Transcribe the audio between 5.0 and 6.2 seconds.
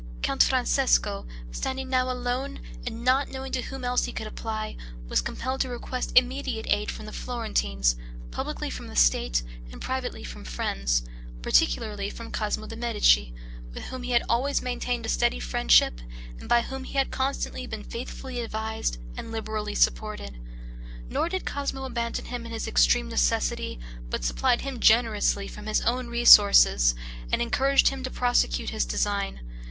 was compelled to request